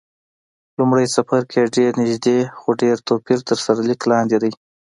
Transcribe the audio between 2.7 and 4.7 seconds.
ډېر توپیر تر سرلیک لاندې دی.